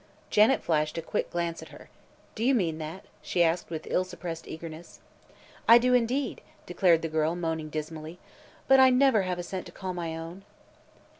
Janet 0.31 0.63
flashed 0.63 0.97
a 0.97 1.01
quick 1.03 1.29
glance 1.29 1.61
at 1.61 1.67
her. 1.69 1.91
"Do 2.33 2.43
you 2.43 2.55
mean 2.55 2.79
that?" 2.79 3.05
she 3.21 3.43
asked 3.43 3.69
with 3.69 3.85
ill 3.87 4.03
suppressed 4.03 4.47
eagerness. 4.47 4.99
"I 5.67 5.77
do, 5.77 5.93
indeed," 5.93 6.41
declared 6.65 7.03
the 7.03 7.07
girl, 7.07 7.35
moaning 7.35 7.69
dismally; 7.69 8.17
"but 8.67 8.79
I 8.79 8.89
never 8.89 9.21
have 9.21 9.37
a 9.37 9.43
cent 9.43 9.67
to 9.67 9.71
call 9.71 9.93
my 9.93 10.17
own." 10.17 10.43